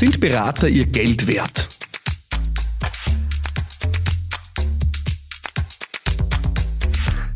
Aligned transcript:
Sind 0.00 0.18
Berater 0.18 0.66
ihr 0.66 0.86
Geld 0.86 1.26
wert? 1.26 1.79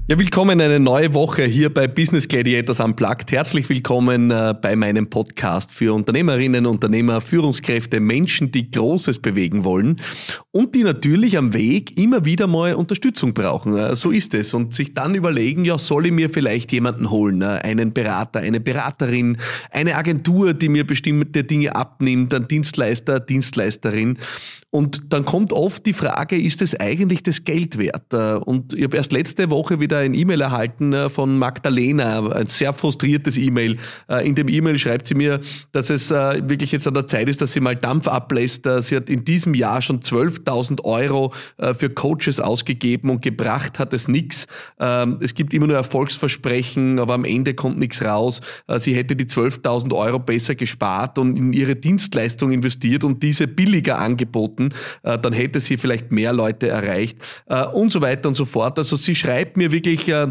Ja, 0.07 0.19
willkommen 0.19 0.61
eine 0.61 0.79
neue 0.79 1.15
Woche 1.15 1.45
hier 1.45 1.73
bei 1.73 1.89
Business 1.89 2.29
Gladiators 2.29 2.79
Unplugged. 2.79 3.33
Herzlich 3.33 3.71
willkommen 3.71 4.31
äh, 4.31 4.55
bei 4.61 4.77
meinem 4.77 5.09
Podcast 5.09 5.71
für 5.71 5.95
Unternehmerinnen, 5.95 6.67
Unternehmer, 6.67 7.23
Führungskräfte, 7.23 8.01
Menschen, 8.01 8.53
die 8.53 8.71
Großes 8.71 9.21
bewegen 9.21 9.65
wollen 9.65 9.97
und 10.51 10.75
die 10.75 10.83
natürlich 10.83 11.39
am 11.39 11.55
Weg 11.55 11.97
immer 11.97 12.27
wieder 12.27 12.47
mal 12.47 12.75
Unterstützung 12.75 13.33
brauchen. 13.33 13.79
Äh, 13.79 13.97
so 13.97 14.11
ist 14.11 14.35
es. 14.35 14.53
Und 14.53 14.75
sich 14.75 14.93
dann 14.93 15.15
überlegen, 15.15 15.65
ja, 15.65 15.79
soll 15.79 16.05
ich 16.05 16.13
mir 16.13 16.29
vielleicht 16.29 16.71
jemanden 16.73 17.09
holen? 17.09 17.41
Äh, 17.41 17.61
einen 17.63 17.95
Berater, 17.95 18.41
eine 18.41 18.61
Beraterin, 18.61 19.39
eine 19.71 19.97
Agentur, 19.97 20.53
die 20.53 20.69
mir 20.69 20.87
bestimmte 20.87 21.45
Dinge 21.45 21.75
abnimmt, 21.75 22.35
ein 22.35 22.47
Dienstleister, 22.47 23.21
Dienstleisterin. 23.21 24.19
Und 24.75 25.13
dann 25.13 25.25
kommt 25.25 25.53
oft 25.53 25.87
die 25.87 25.93
Frage, 25.93 26.37
ist 26.37 26.61
es 26.61 26.75
eigentlich 26.81 27.23
das 27.23 27.45
Geld 27.45 27.79
wert? 27.79 28.13
Äh, 28.13 28.35
und 28.45 28.75
ich 28.75 28.83
habe 28.83 28.97
erst 28.97 29.13
letzte 29.13 29.49
Woche 29.49 29.79
wieder 29.79 29.99
ein 29.99 30.15
E-Mail 30.15 30.41
erhalten 30.41 30.93
äh, 30.93 31.09
von 31.09 31.39
Magdalena, 31.39 32.29
ein 32.33 32.47
sehr 32.49 32.73
frustriertes 32.73 33.37
E-Mail. 33.37 33.77
Äh, 34.09 34.27
in 34.27 34.35
dem 34.35 34.49
E-Mail 34.49 34.77
schreibt 34.77 35.07
sie 35.07 35.15
mir, 35.15 35.39
dass 35.71 35.91
es 35.91 36.11
wirklich 36.11 36.73
jetzt 36.73 36.89
an 36.89 36.95
der 36.95 37.07
Zeit 37.07 37.29
ist, 37.29 37.41
dass 37.41 37.53
sie 37.53 37.61
mal 37.61 37.77
Dampf 37.77 38.09
ablässt. 38.09 38.69
Sie 38.81 38.97
hat 38.97 39.09
in 39.09 39.25
diesem 39.25 39.55
Jahr 39.55 39.81
schon 39.81 40.01
12.000 40.01 40.83
Euro 40.85 41.33
für 41.79 41.91
Coaches 41.91 42.41
ausgegeben 42.41 43.11
und 43.11 43.23
gebracht 43.23 43.79
hat 43.79 43.93
es 43.93 44.09
nichts. 44.09 44.47
Ähm, 44.81 45.19
es 45.21 45.35
gibt 45.35 45.55
immer 45.55 45.69
nur 45.69 45.77
Erfolgsversprechen, 45.77 46.99
aber 46.99 47.15
am 47.15 47.25
Ende 47.25 47.55
kommt 47.55 47.79
nichts 47.79 48.03
raus. 48.03 48.41
Sie 48.79 48.95
hätte 48.95 49.15
die 49.15 49.27
12.000 49.27 49.95
Euro 49.95 50.19
besser 50.19 50.55
gespart 50.55 51.19
und 51.19 51.39
in 51.39 51.53
ihre 51.53 51.77
Dienstleistung 51.77 52.51
investiert 52.53 53.05
und 53.05 53.23
diese 53.23 53.47
billiger 53.47 53.99
angeboten 53.99 54.64
hätten, 54.65 54.75
äh, 55.03 55.19
dann 55.19 55.33
hätte 55.33 55.61
sie 55.61 55.77
vielleicht 55.77 56.11
mehr 56.13 56.33
Leute 56.33 56.69
erreicht 56.69 57.19
äh, 57.47 57.65
und 57.67 57.91
so 57.91 58.01
weiter 58.01 58.29
und 58.29 58.35
so 58.35 58.45
fort. 58.45 58.79
Also 58.79 58.97
sie 58.97 59.15
schreibt 59.15 59.57
mir 59.57 59.73
wirklich 59.73 60.09
äh, 60.09 60.29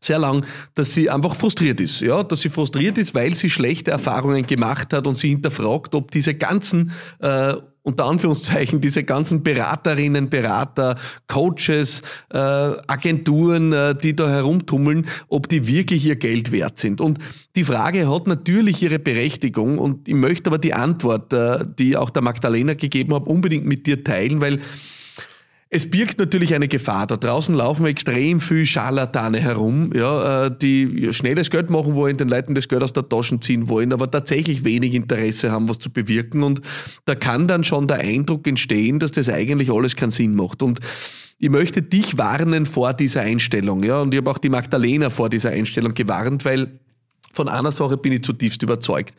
sehr 0.00 0.18
lang, 0.18 0.44
dass 0.74 0.92
sie 0.92 1.08
einfach 1.08 1.34
frustriert 1.34 1.80
ist, 1.80 2.00
ja, 2.00 2.22
dass 2.22 2.40
sie 2.40 2.50
frustriert 2.50 2.98
ist, 2.98 3.14
weil 3.14 3.34
sie 3.34 3.48
schlechte 3.48 3.90
Erfahrungen 3.90 4.46
gemacht 4.46 4.92
hat 4.92 5.06
und 5.06 5.18
sie 5.18 5.30
hinterfragt, 5.30 5.94
ob 5.94 6.10
diese 6.10 6.34
ganzen 6.34 6.92
äh, 7.20 7.54
unter 7.84 8.06
Anführungszeichen 8.06 8.80
diese 8.80 9.04
ganzen 9.04 9.42
Beraterinnen, 9.42 10.30
Berater, 10.30 10.96
Coaches, 11.28 12.02
äh, 12.32 12.38
Agenturen, 12.38 13.72
äh, 13.72 13.94
die 13.94 14.16
da 14.16 14.28
herumtummeln, 14.28 15.06
ob 15.28 15.48
die 15.48 15.66
wirklich 15.66 16.04
ihr 16.06 16.16
Geld 16.16 16.50
wert 16.50 16.78
sind. 16.78 17.00
Und 17.00 17.18
die 17.56 17.64
Frage 17.64 18.10
hat 18.10 18.26
natürlich 18.26 18.82
ihre 18.82 18.98
Berechtigung 18.98 19.78
und 19.78 20.08
ich 20.08 20.14
möchte 20.14 20.48
aber 20.48 20.58
die 20.58 20.72
Antwort, 20.72 21.32
äh, 21.34 21.64
die 21.78 21.96
auch 21.96 22.10
der 22.10 22.22
Magdalena 22.22 22.72
gegeben 22.72 23.14
hat, 23.14 23.26
unbedingt 23.26 23.66
mit 23.66 23.86
dir 23.86 24.02
teilen, 24.02 24.40
weil 24.40 24.60
es 25.74 25.90
birgt 25.90 26.20
natürlich 26.20 26.54
eine 26.54 26.68
Gefahr. 26.68 27.08
Da 27.08 27.16
draußen 27.16 27.52
laufen 27.52 27.84
extrem 27.86 28.40
viel 28.40 28.64
Scharlatane 28.64 29.40
herum, 29.40 29.90
ja, 29.92 30.46
äh, 30.46 30.56
die 30.56 31.12
schnelles 31.12 31.50
Geld 31.50 31.68
machen 31.68 31.96
wollen, 31.96 32.16
den 32.16 32.28
Leuten 32.28 32.54
das 32.54 32.68
Geld 32.68 32.84
aus 32.84 32.92
der 32.92 33.08
Tasche 33.08 33.40
ziehen 33.40 33.68
wollen, 33.68 33.92
aber 33.92 34.08
tatsächlich 34.08 34.64
wenig 34.64 34.94
Interesse 34.94 35.50
haben, 35.50 35.68
was 35.68 35.80
zu 35.80 35.90
bewirken. 35.90 36.44
Und 36.44 36.60
da 37.06 37.16
kann 37.16 37.48
dann 37.48 37.64
schon 37.64 37.88
der 37.88 37.98
Eindruck 37.98 38.46
entstehen, 38.46 39.00
dass 39.00 39.10
das 39.10 39.28
eigentlich 39.28 39.68
alles 39.68 39.96
keinen 39.96 40.12
Sinn 40.12 40.36
macht. 40.36 40.62
Und 40.62 40.78
ich 41.40 41.50
möchte 41.50 41.82
dich 41.82 42.16
warnen 42.16 42.66
vor 42.66 42.94
dieser 42.94 43.22
Einstellung. 43.22 43.82
Ja, 43.82 44.00
und 44.00 44.14
ich 44.14 44.18
habe 44.18 44.30
auch 44.30 44.38
die 44.38 44.50
Magdalena 44.50 45.10
vor 45.10 45.28
dieser 45.28 45.50
Einstellung 45.50 45.92
gewarnt, 45.94 46.44
weil 46.44 46.78
von 47.32 47.48
einer 47.48 47.72
Sache 47.72 47.96
bin 47.96 48.12
ich 48.12 48.22
zutiefst 48.22 48.62
überzeugt. 48.62 49.16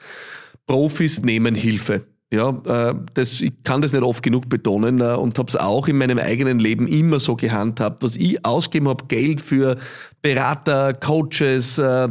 Profis 0.67 1.21
nehmen 1.21 1.53
Hilfe. 1.53 2.05
Ja, 2.35 2.49
äh, 2.89 2.95
das, 3.13 3.39
ich 3.39 3.53
kann 3.63 3.81
das 3.81 3.93
nicht 3.93 4.03
oft 4.03 4.21
genug 4.21 4.49
betonen 4.49 4.99
äh, 4.99 5.13
und 5.13 5.39
habe 5.39 5.47
es 5.47 5.55
auch 5.55 5.87
in 5.87 5.97
meinem 5.97 6.19
eigenen 6.19 6.59
Leben 6.59 6.85
immer 6.85 7.21
so 7.21 7.37
gehandhabt. 7.37 8.03
Was 8.03 8.17
ich 8.17 8.45
ausgeben 8.45 8.89
habe, 8.89 9.05
Geld 9.07 9.39
für 9.39 9.77
Berater, 10.21 10.91
Coaches, 10.93 11.77
äh, 11.77 12.09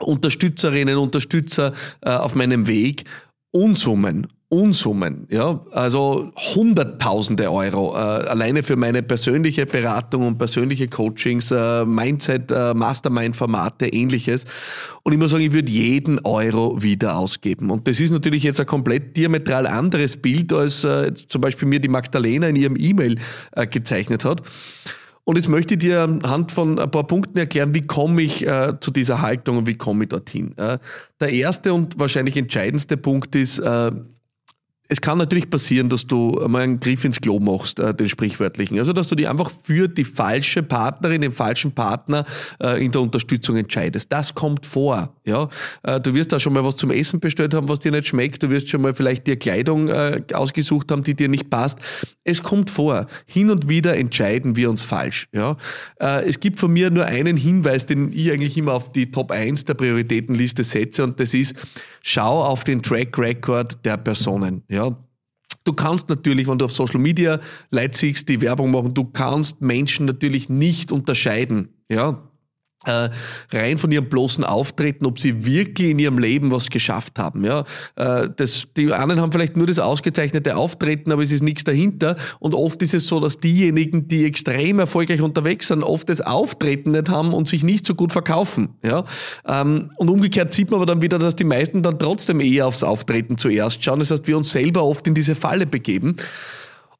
Unterstützerinnen, 0.00 0.96
Unterstützer 0.96 1.72
auf 2.02 2.36
meinem 2.36 2.68
Weg, 2.68 3.02
Unsummen, 3.50 4.28
Unsummen, 4.50 5.26
ja, 5.30 5.60
also 5.72 6.32
Hunderttausende 6.54 7.52
Euro, 7.52 7.94
äh, 7.94 7.98
alleine 7.98 8.62
für 8.62 8.76
meine 8.76 9.02
persönliche 9.02 9.66
Beratung 9.66 10.26
und 10.26 10.38
persönliche 10.38 10.88
Coachings, 10.88 11.50
äh, 11.50 11.84
Mindset, 11.84 12.50
äh, 12.50 12.72
Mastermind-Formate, 12.72 13.88
ähnliches. 13.88 14.44
Und 15.02 15.12
ich 15.12 15.18
muss 15.18 15.32
sagen, 15.32 15.44
ich 15.44 15.52
würde 15.52 15.70
jeden 15.70 16.18
Euro 16.24 16.80
wieder 16.82 17.18
ausgeben. 17.18 17.68
Und 17.70 17.86
das 17.86 18.00
ist 18.00 18.10
natürlich 18.10 18.42
jetzt 18.42 18.58
ein 18.58 18.64
komplett 18.64 19.18
diametral 19.18 19.66
anderes 19.66 20.16
Bild, 20.16 20.50
als 20.54 20.82
äh, 20.82 21.12
zum 21.12 21.42
Beispiel 21.42 21.68
mir 21.68 21.80
die 21.80 21.88
Magdalena 21.88 22.48
in 22.48 22.56
ihrem 22.56 22.76
E-Mail 22.76 23.18
äh, 23.52 23.66
gezeichnet 23.66 24.24
hat. 24.24 24.40
Und 25.24 25.36
jetzt 25.36 25.48
möchte 25.48 25.74
ich 25.74 25.80
dir 25.80 26.04
anhand 26.04 26.52
von 26.52 26.78
ein 26.78 26.90
paar 26.90 27.06
Punkten 27.06 27.36
erklären, 27.36 27.74
wie 27.74 27.82
komme 27.82 28.22
ich 28.22 28.46
äh, 28.46 28.80
zu 28.80 28.90
dieser 28.90 29.20
Haltung 29.20 29.58
und 29.58 29.66
wie 29.66 29.74
komme 29.74 30.04
ich 30.04 30.08
dorthin. 30.08 30.56
Äh, 30.56 30.78
der 31.20 31.32
erste 31.34 31.74
und 31.74 31.98
wahrscheinlich 31.98 32.34
entscheidendste 32.38 32.96
Punkt 32.96 33.36
ist, 33.36 33.58
äh, 33.58 33.90
es 34.90 35.02
kann 35.02 35.18
natürlich 35.18 35.50
passieren, 35.50 35.90
dass 35.90 36.06
du 36.06 36.42
mal 36.48 36.62
einen 36.62 36.80
Griff 36.80 37.04
ins 37.04 37.20
Klo 37.20 37.38
machst, 37.38 37.78
äh, 37.78 37.92
den 37.94 38.08
sprichwörtlichen. 38.08 38.78
Also, 38.78 38.94
dass 38.94 39.08
du 39.08 39.16
dich 39.16 39.28
einfach 39.28 39.50
für 39.62 39.86
die 39.86 40.04
falsche 40.04 40.62
Partnerin, 40.62 41.20
den 41.20 41.32
falschen 41.32 41.72
Partner 41.72 42.24
äh, 42.62 42.82
in 42.82 42.90
der 42.90 43.02
Unterstützung 43.02 43.56
entscheidest. 43.56 44.10
Das 44.10 44.34
kommt 44.34 44.64
vor. 44.64 45.14
Ja? 45.26 45.50
Äh, 45.82 46.00
du 46.00 46.14
wirst 46.14 46.32
da 46.32 46.40
schon 46.40 46.54
mal 46.54 46.64
was 46.64 46.76
zum 46.76 46.90
Essen 46.90 47.20
bestellt 47.20 47.52
haben, 47.52 47.68
was 47.68 47.80
dir 47.80 47.92
nicht 47.92 48.06
schmeckt. 48.06 48.42
Du 48.42 48.48
wirst 48.48 48.70
schon 48.70 48.80
mal 48.80 48.94
vielleicht 48.94 49.26
dir 49.26 49.36
Kleidung 49.36 49.88
äh, 49.88 50.22
ausgesucht 50.32 50.90
haben, 50.90 51.02
die 51.02 51.14
dir 51.14 51.28
nicht 51.28 51.50
passt. 51.50 51.78
Es 52.24 52.42
kommt 52.42 52.70
vor. 52.70 53.06
Hin 53.26 53.50
und 53.50 53.68
wieder 53.68 53.94
entscheiden 53.94 54.56
wir 54.56 54.70
uns 54.70 54.82
falsch. 54.82 55.28
Ja? 55.32 55.56
Äh, 56.00 56.26
es 56.26 56.40
gibt 56.40 56.58
von 56.58 56.72
mir 56.72 56.90
nur 56.90 57.04
einen 57.04 57.36
Hinweis, 57.36 57.84
den 57.84 58.10
ich 58.10 58.32
eigentlich 58.32 58.56
immer 58.56 58.72
auf 58.72 58.90
die 58.92 59.10
Top 59.10 59.32
1 59.32 59.66
der 59.66 59.74
Prioritätenliste 59.74 60.64
setze 60.64 61.04
und 61.04 61.20
das 61.20 61.34
ist, 61.34 61.54
schau 62.02 62.42
auf 62.42 62.64
den 62.64 62.82
Track 62.82 63.18
Record 63.18 63.84
der 63.84 63.98
Personen. 63.98 64.62
Ja, 64.68 64.77
Du 65.64 65.72
kannst 65.72 66.08
natürlich, 66.08 66.48
wenn 66.48 66.58
du 66.58 66.64
auf 66.64 66.72
Social 66.72 67.00
Media 67.00 67.40
Leute 67.70 67.98
siehst, 67.98 68.28
die 68.28 68.40
Werbung 68.40 68.70
machen, 68.70 68.94
du 68.94 69.04
kannst 69.04 69.60
Menschen 69.60 70.06
natürlich 70.06 70.48
nicht 70.48 70.92
unterscheiden. 70.92 71.68
Ja, 71.90 72.27
äh, 72.86 73.10
rein 73.52 73.78
von 73.78 73.90
ihrem 73.90 74.08
bloßen 74.08 74.44
Auftreten, 74.44 75.04
ob 75.04 75.18
sie 75.18 75.44
wirklich 75.44 75.90
in 75.90 75.98
ihrem 75.98 76.18
Leben 76.18 76.50
was 76.52 76.70
geschafft 76.70 77.18
haben. 77.18 77.44
Ja, 77.44 77.64
äh, 77.96 78.28
das, 78.36 78.68
die 78.76 78.92
anderen 78.92 79.20
haben 79.20 79.32
vielleicht 79.32 79.56
nur 79.56 79.66
das 79.66 79.78
ausgezeichnete 79.78 80.56
Auftreten, 80.56 81.10
aber 81.10 81.22
es 81.22 81.32
ist 81.32 81.42
nichts 81.42 81.64
dahinter. 81.64 82.16
Und 82.38 82.54
oft 82.54 82.82
ist 82.82 82.94
es 82.94 83.06
so, 83.08 83.18
dass 83.20 83.38
diejenigen, 83.38 84.06
die 84.06 84.24
extrem 84.24 84.78
erfolgreich 84.78 85.20
unterwegs 85.20 85.68
sind, 85.68 85.82
oft 85.82 86.08
das 86.08 86.20
Auftreten 86.20 86.92
nicht 86.92 87.08
haben 87.08 87.34
und 87.34 87.48
sich 87.48 87.64
nicht 87.64 87.84
so 87.84 87.94
gut 87.94 88.12
verkaufen. 88.12 88.76
Ja, 88.84 89.04
ähm, 89.46 89.90
und 89.96 90.08
umgekehrt 90.08 90.52
sieht 90.52 90.70
man 90.70 90.78
aber 90.78 90.86
dann 90.86 91.02
wieder, 91.02 91.18
dass 91.18 91.34
die 91.34 91.44
meisten 91.44 91.82
dann 91.82 91.98
trotzdem 91.98 92.40
eher 92.40 92.66
aufs 92.66 92.84
Auftreten 92.84 93.38
zuerst 93.38 93.82
schauen. 93.82 93.98
Das 93.98 94.10
heißt, 94.10 94.26
wir 94.26 94.36
uns 94.36 94.52
selber 94.52 94.84
oft 94.84 95.06
in 95.06 95.14
diese 95.14 95.34
Falle 95.34 95.66
begeben. 95.66 96.16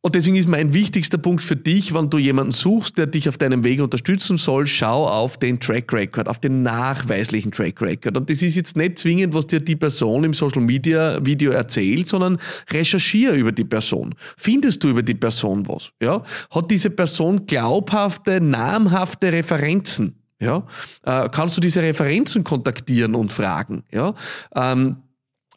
Und 0.00 0.14
deswegen 0.14 0.36
ist 0.36 0.48
mein 0.48 0.75
wichtigster 0.75 1.19
Punkt 1.19 1.42
für 1.42 1.56
dich, 1.56 1.92
wenn 1.92 2.09
du 2.09 2.19
jemanden 2.19 2.53
suchst, 2.53 2.98
der 2.98 3.06
dich 3.06 3.28
auf 3.28 3.36
deinem 3.36 3.64
Weg 3.64 3.81
unterstützen 3.81 4.36
soll, 4.36 4.69
schau 4.69 5.09
auf 5.09 5.38
den 5.38 5.59
Track 5.59 5.92
Record, 5.92 6.28
auf 6.28 6.38
den 6.38 6.62
nachweislichen 6.62 7.50
Track 7.50 7.82
Record. 7.82 8.16
Und 8.16 8.31
das 8.31 8.41
ist 8.41 8.54
jetzt 8.54 8.76
nicht 8.76 8.98
zwingend, 9.00 9.34
was 9.34 9.48
dir 9.48 9.59
die 9.59 9.75
Person 9.75 10.22
im 10.22 10.34
Social 10.34 10.62
Media 10.62 11.19
Video 11.26 11.50
erzählt, 11.50 12.06
sondern 12.06 12.38
recherchiere 12.70 13.34
über 13.34 13.50
die 13.50 13.64
Person. 13.64 14.14
Findest 14.36 14.84
du 14.84 14.91
über 14.91 15.03
die 15.03 15.14
Person 15.14 15.66
was? 15.66 15.91
Ja? 16.00 16.22
Hat 16.50 16.70
diese 16.70 16.91
Person 16.91 17.47
glaubhafte, 17.47 18.41
namhafte 18.41 19.32
Referenzen? 19.32 20.15
Ja? 20.41 20.65
Äh, 21.04 21.28
kannst 21.32 21.56
du 21.56 21.60
diese 21.60 21.82
Referenzen 21.82 22.44
kontaktieren 22.44 23.16
und 23.16 23.32
fragen? 23.32 23.82
Ja? 23.92 24.15
Ähm, 24.54 24.98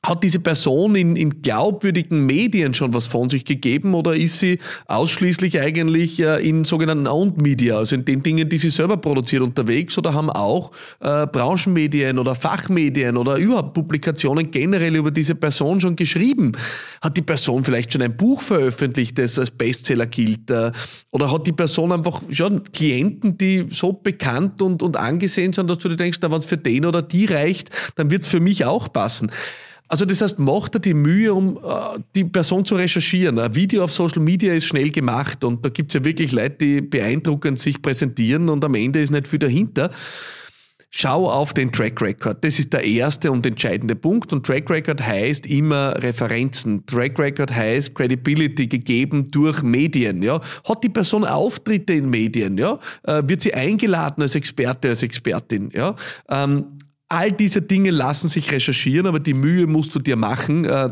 hat 0.03 0.23
diese 0.23 0.39
Person 0.39 0.95
in, 0.95 1.15
in 1.15 1.43
glaubwürdigen 1.43 2.25
Medien 2.25 2.73
schon 2.73 2.91
was 2.91 3.05
von 3.05 3.29
sich 3.29 3.45
gegeben 3.45 3.93
oder 3.93 4.15
ist 4.15 4.39
sie 4.39 4.57
ausschließlich 4.87 5.59
eigentlich 5.59 6.19
äh, 6.19 6.47
in 6.47 6.65
sogenannten 6.65 7.05
Owned 7.05 7.37
Media, 7.39 7.77
also 7.77 7.95
in 7.95 8.05
den 8.05 8.23
Dingen, 8.23 8.49
die 8.49 8.57
sie 8.57 8.71
selber 8.71 8.97
produziert, 8.97 9.43
unterwegs 9.43 9.95
oder 9.99 10.15
haben 10.15 10.31
auch 10.31 10.71
äh, 11.01 11.27
Branchenmedien 11.27 12.17
oder 12.17 12.33
Fachmedien 12.33 13.15
oder 13.15 13.35
überhaupt 13.35 13.75
Publikationen 13.75 14.49
generell 14.49 14.95
über 14.95 15.11
diese 15.11 15.35
Person 15.35 15.79
schon 15.79 15.95
geschrieben? 15.95 16.53
Hat 16.99 17.15
die 17.15 17.21
Person 17.21 17.63
vielleicht 17.63 17.93
schon 17.93 18.01
ein 18.01 18.17
Buch 18.17 18.41
veröffentlicht, 18.41 19.19
das 19.19 19.37
als 19.37 19.51
Bestseller 19.51 20.07
gilt? 20.07 20.49
Äh, 20.49 20.71
oder 21.11 21.31
hat 21.31 21.45
die 21.45 21.53
Person 21.53 21.91
einfach 21.91 22.23
schon 22.31 22.63
Klienten, 22.71 23.37
die 23.37 23.67
so 23.69 23.93
bekannt 23.93 24.63
und, 24.63 24.81
und 24.81 24.97
angesehen 24.97 25.53
sind, 25.53 25.69
dass 25.69 25.77
du 25.77 25.89
dir 25.89 25.97
denkst, 25.97 26.17
wenn 26.23 26.31
es 26.33 26.45
für 26.45 26.57
den 26.57 26.85
oder 26.85 27.03
die 27.03 27.25
reicht, 27.25 27.69
dann 27.95 28.09
wird 28.09 28.23
es 28.23 28.27
für 28.27 28.39
mich 28.39 28.65
auch 28.65 28.91
passen. 28.91 29.31
Also 29.91 30.05
das 30.05 30.21
heißt, 30.21 30.39
macht 30.39 30.75
er 30.75 30.79
die 30.79 30.93
Mühe, 30.93 31.33
um 31.33 31.57
äh, 31.57 31.99
die 32.15 32.23
Person 32.23 32.63
zu 32.63 32.75
recherchieren. 32.75 33.37
Ein 33.37 33.53
Video 33.55 33.83
auf 33.83 33.91
Social 33.91 34.21
Media 34.21 34.53
ist 34.53 34.63
schnell 34.63 34.89
gemacht 34.89 35.43
und 35.43 35.65
da 35.65 35.69
gibt 35.69 35.91
es 35.91 35.95
ja 35.99 36.05
wirklich 36.05 36.31
Leute, 36.31 36.55
die 36.61 36.79
beeindruckend 36.79 37.59
sich 37.59 37.81
präsentieren 37.81 38.47
und 38.47 38.63
am 38.63 38.73
Ende 38.75 39.01
ist 39.01 39.09
nicht 39.09 39.27
viel 39.27 39.39
dahinter. 39.39 39.91
Schau 40.91 41.29
auf 41.29 41.53
den 41.53 41.73
Track 41.73 42.01
Record. 42.01 42.41
Das 42.41 42.57
ist 42.57 42.71
der 42.71 42.85
erste 42.85 43.33
und 43.33 43.45
entscheidende 43.45 43.97
Punkt. 43.97 44.31
Und 44.31 44.45
Track 44.45 44.69
Record 44.69 45.01
heißt 45.01 45.45
immer 45.45 45.93
Referenzen. 45.97 46.85
Track 46.85 47.19
Record 47.19 47.51
heißt 47.51 47.93
Credibility 47.93 48.67
gegeben 48.67 49.29
durch 49.31 49.61
Medien. 49.61 50.23
Ja? 50.23 50.39
Hat 50.67 50.85
die 50.85 50.89
Person 50.89 51.25
Auftritte 51.25 51.93
in 51.93 52.09
Medien? 52.09 52.57
Ja? 52.57 52.79
Äh, 53.03 53.23
wird 53.25 53.41
sie 53.41 53.53
eingeladen 53.53 54.21
als 54.21 54.35
Experte, 54.35 54.89
als 54.89 55.03
Expertin? 55.03 55.69
Ja? 55.73 55.95
Ähm, 56.29 56.79
all 57.11 57.31
diese 57.31 57.61
Dinge 57.61 57.91
lassen 57.91 58.29
sich 58.29 58.51
recherchieren, 58.51 59.07
aber 59.07 59.19
die 59.19 59.33
Mühe 59.33 59.67
musst 59.67 59.93
du 59.93 59.99
dir 59.99 60.15
machen. 60.15 60.65
Äh, 60.65 60.91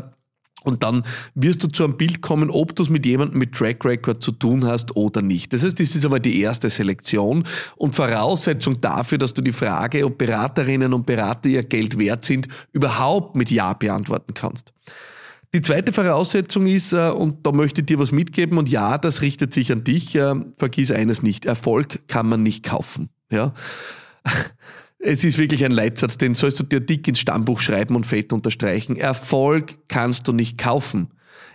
und 0.62 0.82
dann 0.82 1.04
wirst 1.34 1.62
du 1.62 1.68
zu 1.68 1.84
einem 1.84 1.96
Bild 1.96 2.20
kommen, 2.20 2.50
ob 2.50 2.76
du 2.76 2.82
es 2.82 2.90
mit 2.90 3.06
jemandem 3.06 3.38
mit 3.38 3.54
Track 3.54 3.82
Record 3.82 4.22
zu 4.22 4.30
tun 4.32 4.66
hast 4.66 4.94
oder 4.94 5.22
nicht. 5.22 5.54
Das 5.54 5.64
heißt, 5.64 5.80
das 5.80 5.96
ist 5.96 6.04
aber 6.04 6.20
die 6.20 6.42
erste 6.42 6.68
Selektion 6.68 7.44
und 7.76 7.94
Voraussetzung 7.94 8.78
dafür, 8.80 9.16
dass 9.16 9.32
du 9.32 9.40
die 9.40 9.52
Frage, 9.52 10.04
ob 10.04 10.18
Beraterinnen 10.18 10.92
und 10.92 11.06
Berater 11.06 11.48
ihr 11.48 11.62
Geld 11.62 11.98
wert 11.98 12.26
sind, 12.26 12.48
überhaupt 12.72 13.36
mit 13.36 13.50
Ja 13.50 13.72
beantworten 13.72 14.34
kannst. 14.34 14.72
Die 15.54 15.62
zweite 15.62 15.92
Voraussetzung 15.92 16.66
ist, 16.66 16.92
äh, 16.92 17.08
und 17.08 17.46
da 17.46 17.52
möchte 17.52 17.80
ich 17.80 17.86
dir 17.86 17.98
was 17.98 18.12
mitgeben, 18.12 18.58
und 18.58 18.68
ja, 18.68 18.98
das 18.98 19.22
richtet 19.22 19.54
sich 19.54 19.72
an 19.72 19.82
dich, 19.82 20.14
äh, 20.14 20.34
vergiss 20.56 20.92
eines 20.92 21.22
nicht, 21.22 21.46
Erfolg 21.46 22.06
kann 22.06 22.28
man 22.28 22.42
nicht 22.42 22.64
kaufen. 22.64 23.08
Ja? 23.32 23.54
Es 25.02 25.24
ist 25.24 25.38
wirklich 25.38 25.64
ein 25.64 25.72
Leitsatz, 25.72 26.18
den 26.18 26.34
sollst 26.34 26.60
du 26.60 26.64
dir 26.64 26.80
dick 26.80 27.08
ins 27.08 27.20
Stammbuch 27.20 27.60
schreiben 27.60 27.96
und 27.96 28.06
fett 28.06 28.34
unterstreichen. 28.34 28.96
Erfolg 28.96 29.78
kannst 29.88 30.28
du 30.28 30.32
nicht 30.32 30.58
kaufen. 30.58 31.08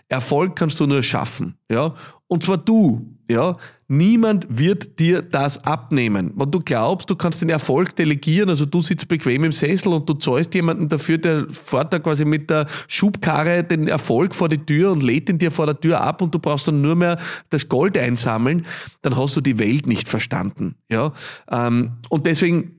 Erfolg 0.09 0.56
kannst 0.56 0.80
du 0.80 0.88
nur 0.88 1.01
schaffen, 1.03 1.56
ja? 1.71 1.95
Und 2.27 2.44
zwar 2.44 2.57
du, 2.57 3.15
ja? 3.30 3.57
Niemand 3.88 4.47
wird 4.50 5.00
dir 5.00 5.21
das 5.21 5.63
abnehmen. 5.63 6.31
Wenn 6.36 6.50
du 6.50 6.59
glaubst, 6.59 7.09
du 7.09 7.15
kannst 7.15 7.42
den 7.42 7.50
Erfolg 7.50 7.95
delegieren, 7.95 8.50
also 8.50 8.65
du 8.65 8.81
sitzt 8.81 9.07
bequem 9.07 9.44
im 9.44 9.51
Sessel 9.51 9.94
und 9.94 10.09
du 10.09 10.13
zahlst 10.15 10.53
jemanden 10.56 10.89
dafür, 10.89 11.19
der 11.19 11.48
fährt 11.51 11.94
da 11.94 12.00
quasi 12.00 12.25
mit 12.25 12.50
der 12.50 12.68
Schubkarre 12.88 13.63
den 13.63 13.88
Erfolg 13.88 14.33
vor 14.33 14.50
die 14.50 14.57
Tür 14.57 14.91
und 14.91 15.03
lädt 15.03 15.30
ihn 15.30 15.38
dir 15.38 15.51
vor 15.51 15.68
der 15.68 15.80
Tür 15.80 16.01
ab 16.01 16.21
und 16.24 16.33
du 16.33 16.39
brauchst 16.39 16.68
dann 16.68 16.81
nur 16.81 16.95
mehr 16.95 17.19
das 17.50 17.69
Gold 17.69 17.95
einsammeln, 17.95 18.65
dann 19.03 19.15
hast 19.15 19.38
du 19.38 19.41
die 19.41 19.59
Welt 19.59 19.86
nicht 19.86 20.09
verstanden, 20.09 20.75
ja? 20.89 21.13
Ähm, 21.51 21.98
und 22.09 22.25
deswegen 22.25 22.75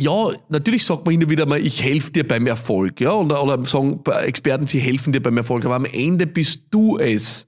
ja, 0.00 0.30
natürlich 0.48 0.84
sagt 0.84 1.04
man 1.04 1.14
und 1.16 1.28
wieder 1.28 1.44
mal, 1.44 1.60
ich 1.60 1.82
helfe 1.82 2.10
dir 2.10 2.26
beim 2.26 2.46
Erfolg, 2.46 3.00
ja, 3.00 3.12
oder, 3.12 3.42
oder 3.42 3.62
sagen 3.66 4.00
Experten, 4.24 4.66
sie 4.66 4.78
helfen 4.78 5.12
dir 5.12 5.22
beim 5.22 5.36
Erfolg, 5.36 5.64
aber 5.64 5.76
am 5.76 5.84
Ende 5.84 6.26
bist 6.26 6.62
du 6.70 6.96
es, 6.98 7.46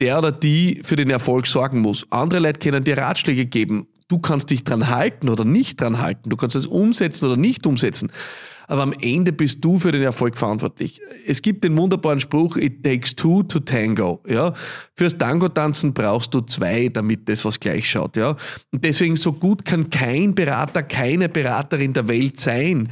der 0.00 0.18
oder 0.18 0.30
die 0.30 0.82
für 0.84 0.96
den 0.96 1.08
Erfolg 1.10 1.46
sorgen 1.46 1.80
muss. 1.80 2.06
Andere 2.10 2.40
Leute 2.40 2.60
können 2.60 2.84
dir 2.84 2.98
Ratschläge 2.98 3.46
geben. 3.46 3.88
Du 4.08 4.18
kannst 4.18 4.50
dich 4.50 4.62
dran 4.62 4.88
halten 4.88 5.28
oder 5.28 5.44
nicht 5.44 5.80
dran 5.80 6.00
halten. 6.00 6.30
Du 6.30 6.36
kannst 6.36 6.54
es 6.54 6.66
umsetzen 6.66 7.26
oder 7.26 7.36
nicht 7.36 7.66
umsetzen 7.66 8.12
aber 8.68 8.82
am 8.82 8.92
Ende 9.00 9.32
bist 9.32 9.64
du 9.64 9.78
für 9.78 9.90
den 9.90 10.02
Erfolg 10.02 10.36
verantwortlich. 10.36 11.00
Es 11.26 11.42
gibt 11.42 11.64
den 11.64 11.76
wunderbaren 11.76 12.20
Spruch, 12.20 12.56
it 12.56 12.84
takes 12.84 13.16
two 13.16 13.42
to 13.42 13.58
tango. 13.58 14.22
Ja? 14.28 14.52
Fürs 14.94 15.16
Tango-Tanzen 15.16 15.94
brauchst 15.94 16.32
du 16.34 16.42
zwei, 16.42 16.88
damit 16.88 17.28
das 17.28 17.44
was 17.44 17.58
gleich 17.58 17.90
schaut. 17.90 18.16
Ja? 18.16 18.36
Und 18.70 18.84
deswegen 18.84 19.16
so 19.16 19.32
gut 19.32 19.64
kann 19.64 19.88
kein 19.88 20.34
Berater, 20.34 20.82
keine 20.82 21.30
Beraterin 21.30 21.94
der 21.94 22.06
Welt 22.08 22.38
sein, 22.38 22.90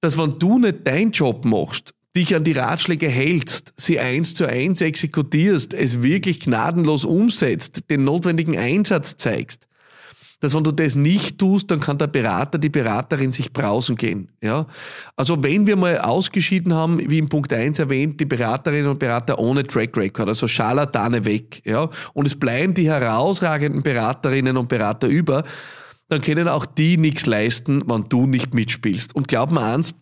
dass 0.00 0.18
wenn 0.18 0.38
du 0.38 0.58
nicht 0.58 0.86
deinen 0.86 1.10
Job 1.10 1.44
machst, 1.44 1.92
dich 2.16 2.34
an 2.34 2.44
die 2.44 2.52
Ratschläge 2.52 3.08
hältst, 3.08 3.74
sie 3.76 4.00
eins 4.00 4.34
zu 4.34 4.46
eins 4.46 4.80
exekutierst, 4.80 5.74
es 5.74 6.02
wirklich 6.02 6.40
gnadenlos 6.40 7.04
umsetzt, 7.04 7.90
den 7.90 8.04
notwendigen 8.04 8.56
Einsatz 8.56 9.16
zeigst, 9.16 9.66
dass 10.40 10.54
wenn 10.54 10.64
du 10.64 10.72
das 10.72 10.96
nicht 10.96 11.38
tust, 11.38 11.70
dann 11.70 11.80
kann 11.80 11.98
der 11.98 12.08
Berater, 12.08 12.58
die 12.58 12.68
Beraterin 12.68 13.32
sich 13.32 13.52
brausen 13.52 13.96
gehen. 13.96 14.28
Ja? 14.42 14.66
Also 15.16 15.42
wenn 15.42 15.66
wir 15.66 15.76
mal 15.76 15.98
ausgeschieden 15.98 16.74
haben, 16.74 16.98
wie 17.10 17.18
im 17.18 17.28
Punkt 17.28 17.52
1 17.52 17.78
erwähnt, 17.78 18.20
die 18.20 18.26
Beraterinnen 18.26 18.90
und 18.90 18.98
Berater 18.98 19.38
ohne 19.38 19.66
Track 19.66 19.96
Record, 19.96 20.28
also 20.28 20.46
Scharlatane 20.46 21.24
weg, 21.24 21.62
ja, 21.64 21.88
und 22.12 22.26
es 22.26 22.38
bleiben 22.38 22.74
die 22.74 22.88
herausragenden 22.88 23.82
Beraterinnen 23.82 24.56
und 24.56 24.68
Berater 24.68 25.08
über, 25.08 25.44
dann 26.08 26.20
können 26.20 26.48
auch 26.48 26.66
die 26.66 26.98
nichts 26.98 27.26
leisten, 27.26 27.82
wenn 27.88 28.08
du 28.08 28.26
nicht 28.26 28.54
mitspielst. 28.54 29.14
Und 29.16 29.28
glaub 29.28 29.52
mir 29.52 29.62
eins, 29.62 29.94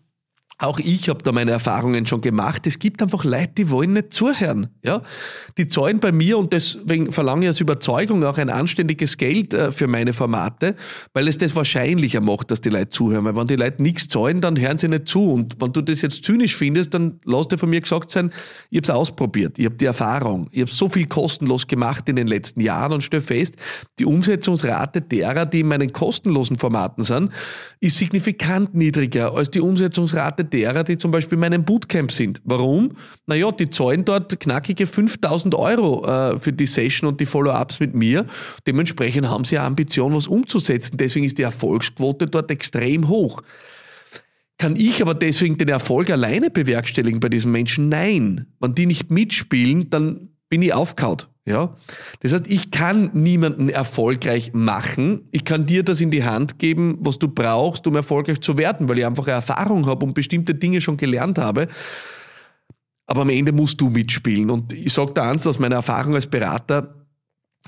auch 0.59 0.79
ich 0.79 1.09
habe 1.09 1.23
da 1.23 1.33
meine 1.33 1.51
Erfahrungen 1.51 2.07
schon 2.07 2.21
gemacht. 2.21 2.67
Es 2.67 2.79
gibt 2.79 3.03
einfach 3.03 3.25
Leute, 3.25 3.53
die 3.59 3.71
wollen 3.71 3.95
nicht 3.95 4.13
zuhören. 4.13 4.69
Ja? 4.83 5.03
Die 5.59 5.67
zahlen 5.67 5.99
bei 5.99 6.13
mir 6.13 6.39
und 6.39 6.53
deswegen 6.53 7.11
verlange 7.11 7.47
ich 7.47 7.51
aus 7.51 7.61
Überzeugung 7.61 8.23
auch 8.25 8.39
ein 8.39 8.51
anständiges 8.51 9.17
Geld 9.17 9.53
äh, 9.53 9.73
für 9.73 9.89
meine 9.89 10.13
Formate, 10.13 10.77
weil 11.13 11.27
es 11.27 11.39
das 11.39 11.57
wahrscheinlicher 11.57 12.21
macht, 12.21 12.51
dass 12.51 12.61
die 12.61 12.69
Leute 12.69 12.91
zuhören. 12.91 13.25
Weil 13.25 13.35
wenn 13.35 13.49
die 13.49 13.57
Leute 13.57 13.83
nichts 13.83 14.09
zahlen, 14.09 14.41
dann 14.41 14.59
hören 14.59 14.79
sie 14.79 14.89
nicht 14.89 15.09
zu. 15.09 15.33
Und 15.33 15.57
wenn 15.61 15.73
du 15.73 15.83
das 15.83 16.03
jetzt 16.03 16.25
zynisch 16.25 16.55
findest, 16.55 16.95
dann 16.95 17.21
lass 17.25 17.49
dir 17.49 17.59
von 17.59 17.71
mir 17.71 17.81
gesagt 17.81 18.13
sein, 18.13 18.33
ich 18.71 18.79
habe 18.79 18.85
es 18.85 18.91
ausprobiert, 18.91 19.59
ich 19.59 19.65
habe 19.65 19.75
die 19.75 19.87
Erfahrung, 19.87 20.49
ich 20.53 20.61
habe 20.61 20.71
so 20.71 20.89
viel 20.89 21.07
kostenlos 21.07 21.67
gemacht 21.67 22.09
in 22.09 22.17
den 22.17 22.29
letzten 22.29 22.61
Jahren 22.61 22.93
und 22.93 23.03
stelle 23.03 23.23
fest, 23.23 23.57
die 23.99 24.05
Umsetzungsrate 24.05 25.01
derer, 25.01 25.47
die 25.47 25.61
in 25.61 25.69
meinen 25.69 25.93
kostenlosen 25.93 26.57
Formaten 26.57 27.03
sind, 27.03 27.31
ist 27.81 27.99
signifikant 27.99 28.75
niedriger 28.75 29.35
als 29.35 29.51
die 29.51 29.61
Umsetzungsrate 29.61 30.44
derer, 30.45 30.85
die 30.85 30.99
zum 30.99 31.11
Beispiel 31.11 31.37
in 31.37 31.41
meinem 31.41 31.65
Bootcamp 31.65 32.13
sind. 32.13 32.41
Warum? 32.45 32.93
Naja, 33.27 33.51
die 33.53 33.71
zahlen 33.71 34.05
dort 34.05 34.39
knackige 34.39 34.87
5000 34.87 35.55
Euro 35.55 36.05
äh, 36.07 36.39
für 36.39 36.53
die 36.53 36.67
Session 36.67 37.09
und 37.09 37.21
die 37.21 37.27
Follow-ups 37.27 37.81
mit 37.81 37.95
mir. 37.95 38.27
Dementsprechend 38.67 39.29
haben 39.29 39.45
sie 39.45 39.59
eine 39.59 39.67
Ambition, 39.67 40.15
was 40.15 40.29
umzusetzen. 40.29 40.97
Deswegen 40.97 41.25
ist 41.25 41.39
die 41.39 41.43
Erfolgsquote 41.43 42.27
dort 42.27 42.51
extrem 42.51 43.09
hoch. 43.09 43.43
Kann 44.59 44.77
ich 44.77 45.03
aber 45.03 45.15
deswegen 45.15 45.59
den 45.59 45.69
Erfolg 45.69 46.11
alleine 46.11 46.51
bewerkstelligen 46.51 47.21
bei 47.21 47.29
diesen 47.29 47.51
Menschen? 47.51 47.89
Nein. 47.89 48.47
Wenn 48.61 48.75
die 48.75 48.87
nicht 48.87 49.11
mitspielen, 49.11 49.91
dann 49.91 50.29
bin 50.49 50.63
ich 50.63 50.73
aufgehaut. 50.73 51.29
Ja? 51.47 51.77
Das 52.21 52.33
heißt, 52.33 52.47
ich 52.49 52.71
kann 52.71 53.11
niemanden 53.13 53.69
erfolgreich 53.69 54.53
machen. 54.55 55.29
Ich 55.31 55.45
kann 55.45 55.67
dir 55.67 55.83
das 55.83 56.01
in 56.01 56.11
die 56.11 56.25
Hand 56.25 56.59
geben, 56.59 56.99
was 57.01 57.19
du 57.19 57.29
brauchst, 57.29 57.87
um 57.87 57.97
erfolgreich 57.97 58.41
zu 58.41 58.57
werden, 58.57 58.89
weil 58.89 58.99
ich 58.99 59.07
einfach 59.07 59.27
Erfahrung 59.27 59.87
habe 59.87 60.07
und 60.07 60.15
bestimmte 60.15 60.55
Dinge 60.55 60.81
schon 60.81 60.97
gelernt 60.97 61.39
habe. 61.39 61.69
Aber 63.07 63.23
am 63.23 63.29
Ende 63.29 63.53
musst 63.53 63.81
du 63.81 63.91
mitspielen. 63.91 64.49
Und 64.49 64.73
ich 64.73 64.93
sage 64.93 65.13
da 65.13 65.31
eins 65.31 65.47
aus 65.47 65.59
meiner 65.59 65.77
Erfahrung 65.77 66.15
als 66.15 66.27
Berater, 66.27 66.95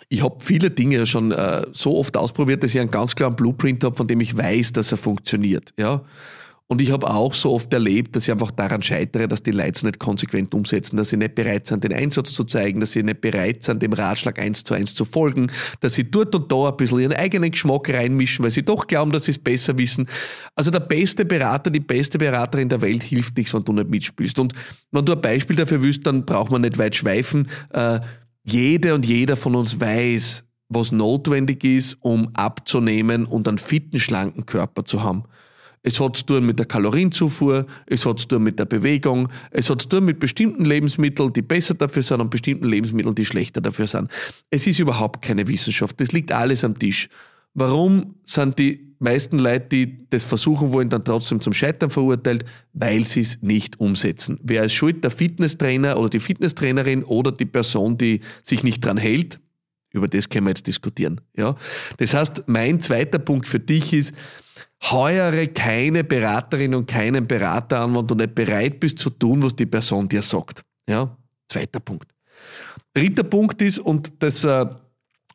ich 0.09 0.23
habe 0.23 0.37
viele 0.41 0.71
Dinge 0.71 1.07
schon 1.07 1.33
äh, 1.33 1.67
so 1.73 1.97
oft 1.97 2.17
ausprobiert, 2.17 2.63
dass 2.63 2.75
ich 2.75 2.81
einen 2.81 2.91
ganz 2.91 3.17
klaren 3.17 3.35
Blueprint 3.35 3.83
habe, 3.83 3.97
von 3.97 4.07
dem 4.07 4.21
ich 4.21 4.37
weiß, 4.37 4.73
dass 4.73 4.93
er 4.93 4.99
funktioniert. 4.99 5.73
Ja? 5.79 6.03
Und 6.69 6.81
ich 6.81 6.91
habe 6.91 7.09
auch 7.09 7.33
so 7.33 7.53
oft 7.53 7.73
erlebt, 7.73 8.17
dass 8.17 8.25
ich 8.25 8.33
einfach 8.33 8.51
daran 8.51 8.83
scheitere, 8.83 9.29
dass 9.29 9.41
die 9.41 9.53
Leute 9.53 9.87
nicht 9.87 10.01
konsequent 10.01 10.53
umsetzen, 10.53 10.97
dass 10.97 11.11
sie 11.11 11.17
nicht 11.17 11.37
bereit 11.37 11.69
sind, 11.69 11.85
den 11.85 11.93
Einsatz 11.93 12.33
zu 12.33 12.43
zeigen, 12.43 12.81
dass 12.81 12.91
sie 12.91 13.05
nicht 13.05 13.21
bereit 13.21 13.63
sind, 13.63 13.83
dem 13.83 13.93
Ratschlag 13.93 14.41
eins 14.41 14.65
zu 14.65 14.75
eins 14.75 14.93
zu 14.93 15.05
folgen, 15.05 15.53
dass 15.81 15.95
sie 15.95 16.11
dort 16.11 16.35
und 16.35 16.51
da 16.51 16.69
ein 16.69 16.77
bisschen 16.77 16.99
ihren 16.99 17.13
eigenen 17.13 17.53
Geschmack 17.53 17.89
reinmischen, 17.89 18.43
weil 18.43 18.51
sie 18.51 18.65
doch 18.65 18.89
glauben, 18.89 19.13
dass 19.13 19.27
sie 19.27 19.31
es 19.31 19.39
besser 19.39 19.79
wissen. 19.79 20.09
Also 20.57 20.73
der 20.73 20.81
beste 20.81 21.25
Berater, 21.25 21.71
die 21.71 21.79
beste 21.79 22.19
Beraterin 22.19 22.69
der 22.69 22.81
Welt 22.81 23.05
hilft 23.05 23.37
nichts, 23.37 23.55
wenn 23.55 23.63
du 23.63 23.73
nicht 23.73 23.89
mitspielst. 23.89 24.41
Und 24.41 24.53
wenn 24.91 25.05
du 25.05 25.13
ein 25.13 25.21
Beispiel 25.21 25.55
dafür 25.55 25.83
willst, 25.83 26.05
dann 26.05 26.27
braucht 26.27 26.51
man 26.51 26.63
nicht 26.63 26.79
weit 26.79 26.97
schweifen. 26.97 27.49
Äh, 27.71 28.01
jede 28.43 28.93
und 28.95 29.07
jeder 29.07 29.37
von 29.37 29.55
uns 29.55 29.81
weiß, 29.81 30.45
was 30.69 30.91
notwendig 30.91 31.63
ist, 31.63 31.97
um 32.01 32.31
abzunehmen 32.35 33.25
und 33.25 33.47
einen 33.47 33.59
fitten, 33.59 34.01
schlanken 34.01 34.47
Körper 34.47 34.85
zu 34.85 35.05
haben. 35.05 35.25
Es 35.87 36.01
hat 36.01 36.17
zu 36.17 36.27
tun 36.27 36.45
mit 36.45 36.59
der 36.59 36.67
Kalorienzufuhr, 36.67 37.65
es 37.87 38.05
hat 38.05 38.19
zu 38.19 38.27
tun 38.27 38.43
mit 38.43 38.59
der 38.59 38.65
Bewegung, 38.65 39.29
es 39.53 39.71
hat 39.71 39.83
zu 39.83 39.89
tun 39.89 40.05
mit 40.05 40.19
bestimmten 40.19 40.65
Lebensmitteln, 40.65 41.33
die 41.33 41.43
besser 41.43 41.75
dafür 41.75 42.03
sind 42.03 42.21
und 42.21 42.29
bestimmten 42.29 42.67
Lebensmitteln, 42.67 43.15
die 43.15 43.25
schlechter 43.25 43.61
dafür 43.61 43.87
sind. 43.87 44.11
Es 44.51 44.67
ist 44.67 44.81
überhaupt 44.81 45.23
keine 45.23 45.47
Wissenschaft. 45.47 46.01
Das 46.01 46.11
liegt 46.11 46.33
alles 46.33 46.65
am 46.65 46.77
Tisch. 46.77 47.09
Warum 47.55 48.17
sind 48.25 48.59
die 48.59 48.97
meisten 48.99 49.39
Leute, 49.39 49.69
die 49.69 50.09
das 50.11 50.25
versuchen 50.25 50.73
wollen, 50.73 50.89
dann 50.89 51.05
trotzdem 51.05 51.41
zum 51.41 51.53
Scheitern 51.53 51.91
verurteilt? 51.91 52.45
Weil 52.73 53.07
sie 53.07 53.21
es 53.21 53.41
nicht 53.41 53.79
umsetzen. 53.79 54.41
Wer 54.43 54.65
ist 54.65 54.73
schuld? 54.73 55.05
Der 55.05 55.13
Fitnesstrainer 55.13 56.01
oder 56.01 56.09
die 56.09 56.21
Fitnesstrainerin 56.21 57.05
oder 57.05 57.31
die 57.31 57.47
Person, 57.47 57.97
die 57.97 58.23
sich 58.43 58.65
nicht 58.65 58.85
dran 58.85 58.97
hält? 58.97 59.39
Über 59.97 60.09
das 60.09 60.29
können 60.29 60.47
wir 60.47 60.51
jetzt 60.51 60.67
diskutieren. 60.67 61.21
Ja? 61.37 61.57
Das 61.97 62.15
heißt, 62.15 62.45
mein 62.47 62.81
zweiter 62.81 63.19
Punkt 63.19 63.47
für 63.47 63.61
dich 63.61 63.93
ist, 63.93 64.15
heuere 64.91 65.47
keine 65.49 66.05
Beraterin 66.05 66.75
und 66.75 66.87
keinen 66.87 67.27
Berater 67.27 67.81
an, 67.81 67.97
wenn 67.97 68.07
du 68.07 68.15
nicht 68.15 68.35
bereit 68.35 68.79
bist 68.79 68.99
zu 68.99 69.11
tun, 69.11 69.43
was 69.43 69.57
die 69.57 69.67
Person 69.67 70.09
dir 70.09 70.23
sagt. 70.23 70.63
Ja, 70.89 71.17
zweiter 71.49 71.81
Punkt. 71.81 72.09
Dritter 72.95 73.25
Punkt 73.25 73.61
ist, 73.63 73.79
und 73.79 74.13
das 74.21 74.45
äh, 74.45 74.67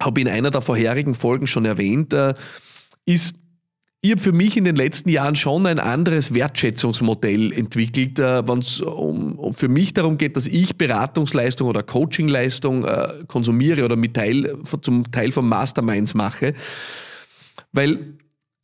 habe 0.01 0.19
ich 0.19 0.25
in 0.25 0.31
einer 0.31 0.51
der 0.51 0.61
vorherigen 0.61 1.13
Folgen 1.13 1.47
schon 1.47 1.65
erwähnt, 1.65 2.13
äh, 2.13 2.33
ist, 3.05 3.35
ich 4.03 4.11
habe 4.11 4.21
für 4.21 4.31
mich 4.31 4.57
in 4.57 4.63
den 4.63 4.75
letzten 4.75 5.09
Jahren 5.09 5.35
schon 5.35 5.67
ein 5.67 5.77
anderes 5.77 6.33
Wertschätzungsmodell 6.33 7.53
entwickelt, 7.53 8.17
äh, 8.17 8.47
wenn 8.47 8.57
es 8.57 8.81
um, 8.81 9.37
um, 9.37 9.53
für 9.53 9.67
mich 9.67 9.93
darum 9.93 10.17
geht, 10.17 10.35
dass 10.35 10.47
ich 10.47 10.75
Beratungsleistung 10.75 11.67
oder 11.67 11.83
Coachingleistung 11.83 12.83
äh, 12.83 13.23
konsumiere 13.27 13.85
oder 13.85 13.95
mit 13.95 14.15
Teil, 14.15 14.57
zum 14.81 15.11
Teil 15.11 15.31
von 15.31 15.47
Masterminds 15.47 16.15
mache. 16.15 16.55
Weil 17.73 18.17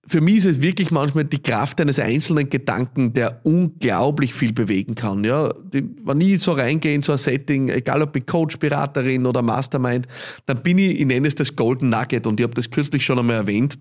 für 0.07 0.21
mich 0.21 0.37
ist 0.37 0.45
es 0.45 0.61
wirklich 0.61 0.89
manchmal 0.89 1.25
die 1.25 1.41
Kraft 1.41 1.79
eines 1.81 1.99
einzelnen 1.99 2.49
Gedanken, 2.49 3.13
der 3.13 3.41
unglaublich 3.43 4.33
viel 4.33 4.53
bewegen 4.53 4.95
kann. 4.95 5.23
Ja, 5.23 5.53
die, 5.53 5.83
wenn 6.03 6.19
ich 6.19 6.39
so 6.39 6.53
reingehe 6.53 6.95
in 6.95 7.03
so 7.03 7.11
ein 7.11 7.17
Setting, 7.19 7.69
egal 7.69 8.01
ob 8.01 8.15
ich 8.15 8.25
Coach, 8.25 8.57
Beraterin 8.57 9.27
oder 9.27 9.43
Mastermind, 9.43 10.07
dann 10.47 10.63
bin 10.63 10.79
ich, 10.79 10.99
ich 10.99 11.05
nenne 11.05 11.27
es 11.27 11.35
das 11.35 11.55
Golden 11.55 11.89
Nugget 11.89 12.25
und 12.25 12.39
ich 12.39 12.43
habe 12.43 12.55
das 12.55 12.71
kürzlich 12.71 13.05
schon 13.05 13.19
einmal 13.19 13.35
erwähnt. 13.35 13.77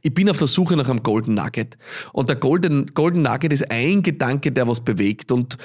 Ich 0.00 0.14
bin 0.14 0.30
auf 0.30 0.38
der 0.38 0.46
Suche 0.46 0.76
nach 0.76 0.88
einem 0.88 1.02
Golden 1.02 1.34
Nugget. 1.34 1.76
Und 2.12 2.28
der 2.28 2.36
Golden, 2.36 2.94
Golden 2.94 3.22
Nugget 3.22 3.52
ist 3.52 3.70
ein 3.70 4.02
Gedanke, 4.02 4.50
der 4.50 4.66
was 4.66 4.80
bewegt. 4.80 5.30
Und 5.30 5.58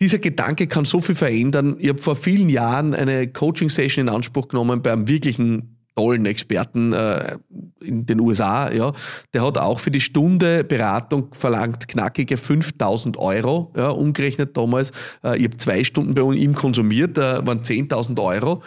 dieser 0.00 0.18
Gedanke 0.18 0.66
kann 0.66 0.84
so 0.84 1.00
viel 1.00 1.14
verändern. 1.14 1.76
Ich 1.78 1.90
habe 1.90 2.00
vor 2.00 2.16
vielen 2.16 2.48
Jahren 2.48 2.94
eine 2.94 3.28
Coaching-Session 3.28 4.08
in 4.08 4.14
Anspruch 4.14 4.48
genommen 4.48 4.82
bei 4.82 4.92
einem 4.92 5.06
wirklichen 5.06 5.74
tollen 5.96 6.26
Experten 6.26 6.92
äh, 6.92 7.36
in 7.80 8.06
den 8.06 8.20
USA, 8.20 8.72
ja, 8.72 8.92
der 9.32 9.46
hat 9.46 9.58
auch 9.58 9.78
für 9.78 9.90
die 9.90 10.00
Stunde 10.00 10.64
Beratung 10.64 11.28
verlangt 11.32 11.86
knackige 11.86 12.36
5000 12.36 13.16
Euro, 13.16 13.72
ja, 13.76 13.90
umgerechnet 13.90 14.56
damals. 14.56 14.90
Äh, 15.22 15.38
ich 15.38 15.44
habe 15.44 15.56
zwei 15.56 15.84
Stunden 15.84 16.14
bei 16.14 16.22
ihm 16.34 16.54
konsumiert, 16.54 17.16
äh, 17.16 17.46
waren 17.46 17.62
10.000 17.62 18.20
Euro. 18.20 18.62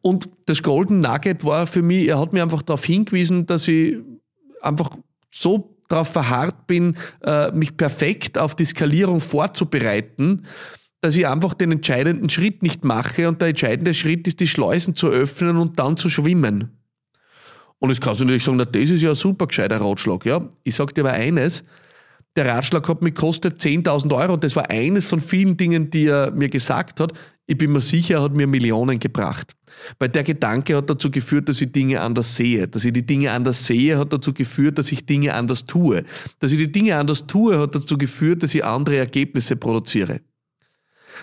Und 0.00 0.30
das 0.46 0.62
Golden 0.62 1.00
Nugget 1.00 1.44
war 1.44 1.66
für 1.66 1.82
mich, 1.82 2.08
er 2.08 2.18
hat 2.18 2.32
mir 2.32 2.42
einfach 2.42 2.62
darauf 2.62 2.84
hingewiesen, 2.84 3.44
dass 3.44 3.68
ich 3.68 3.98
einfach 4.62 4.96
so 5.30 5.76
darauf 5.88 6.08
verharrt 6.08 6.66
bin, 6.66 6.96
äh, 7.22 7.50
mich 7.52 7.76
perfekt 7.76 8.38
auf 8.38 8.54
die 8.54 8.64
Skalierung 8.64 9.20
vorzubereiten, 9.20 10.46
dass 11.00 11.16
ich 11.16 11.26
einfach 11.26 11.54
den 11.54 11.72
entscheidenden 11.72 12.30
Schritt 12.30 12.62
nicht 12.62 12.84
mache 12.84 13.28
und 13.28 13.40
der 13.40 13.48
entscheidende 13.48 13.94
Schritt 13.94 14.26
ist, 14.26 14.40
die 14.40 14.48
Schleusen 14.48 14.94
zu 14.94 15.08
öffnen 15.08 15.56
und 15.56 15.78
dann 15.78 15.96
zu 15.96 16.10
schwimmen. 16.10 16.76
Und 17.78 17.88
jetzt 17.88 18.02
kannst 18.02 18.20
du 18.20 18.24
natürlich 18.24 18.44
sagen, 18.44 18.58
na, 18.58 18.66
das 18.66 18.90
ist 18.90 19.00
ja 19.00 19.10
ein 19.10 19.16
super 19.16 19.46
gescheiter 19.46 19.80
Ratschlag. 19.80 20.26
Ja, 20.26 20.46
ich 20.62 20.74
sage 20.74 20.92
dir 20.92 21.00
aber 21.00 21.12
eines, 21.12 21.64
der 22.36 22.46
Ratschlag 22.46 22.88
hat 22.88 23.02
mich 23.02 23.14
gekostet 23.14 23.60
10.000 23.60 24.14
Euro 24.14 24.34
und 24.34 24.44
das 24.44 24.54
war 24.54 24.70
eines 24.70 25.06
von 25.06 25.20
vielen 25.20 25.56
Dingen, 25.56 25.90
die 25.90 26.06
er 26.06 26.30
mir 26.30 26.48
gesagt 26.48 27.00
hat. 27.00 27.12
Ich 27.46 27.58
bin 27.58 27.72
mir 27.72 27.80
sicher, 27.80 28.16
er 28.16 28.22
hat 28.22 28.32
mir 28.32 28.46
Millionen 28.46 29.00
gebracht. 29.00 29.56
Weil 29.98 30.10
der 30.10 30.22
Gedanke 30.22 30.76
hat 30.76 30.88
dazu 30.88 31.10
geführt, 31.10 31.48
dass 31.48 31.60
ich 31.60 31.72
Dinge 31.72 32.00
anders 32.00 32.36
sehe. 32.36 32.68
Dass 32.68 32.84
ich 32.84 32.92
die 32.92 33.04
Dinge 33.04 33.32
anders 33.32 33.66
sehe, 33.66 33.98
hat 33.98 34.12
dazu 34.12 34.32
geführt, 34.32 34.78
dass 34.78 34.92
ich 34.92 35.04
Dinge 35.06 35.34
anders 35.34 35.66
tue. 35.66 36.04
Dass 36.38 36.52
ich 36.52 36.58
die 36.58 36.70
Dinge 36.70 36.96
anders 36.96 37.26
tue, 37.26 37.58
hat 37.58 37.74
dazu 37.74 37.98
geführt, 37.98 38.44
dass 38.44 38.54
ich 38.54 38.64
andere 38.64 38.98
Ergebnisse 38.98 39.56
produziere. 39.56 40.20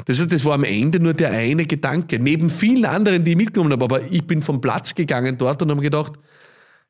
Das 0.05 0.19
heißt, 0.19 0.31
das 0.31 0.43
war 0.43 0.55
am 0.55 0.65
Ende 0.65 0.99
nur 0.99 1.13
der 1.13 1.31
eine 1.31 1.65
Gedanke, 1.65 2.19
neben 2.19 2.49
vielen 2.49 2.85
anderen, 2.85 3.23
die 3.23 3.31
ich 3.31 3.37
mitgenommen 3.37 3.71
habe. 3.71 3.85
Aber 3.85 4.11
ich 4.11 4.25
bin 4.27 4.41
vom 4.41 4.59
Platz 4.59 4.93
gegangen 4.93 5.37
dort 5.37 5.61
und 5.61 5.71
habe 5.71 5.81
gedacht, 5.81 6.13